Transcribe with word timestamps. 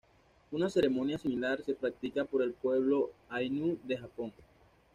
Una 0.51 0.67
ceremonia 0.67 1.19
similar 1.19 1.61
se 1.63 1.75
practica 1.75 2.25
por 2.25 2.41
el 2.41 2.53
pueblo 2.53 3.11
Ainu 3.29 3.77
de 3.83 3.97
Japón. 3.99 4.33